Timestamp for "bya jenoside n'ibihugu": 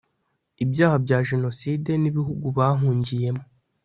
1.03-2.45